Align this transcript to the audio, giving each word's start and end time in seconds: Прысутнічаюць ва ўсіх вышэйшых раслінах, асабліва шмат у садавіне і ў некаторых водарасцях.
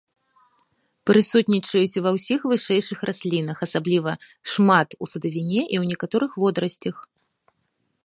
Прысутнічаюць 1.09 2.01
ва 2.05 2.13
ўсіх 2.15 2.39
вышэйшых 2.53 2.99
раслінах, 3.11 3.57
асабліва 3.67 4.11
шмат 4.55 4.89
у 5.03 5.05
садавіне 5.15 5.59
і 5.73 5.75
ў 5.81 5.83
некаторых 5.95 6.31
водарасцях. 6.47 6.95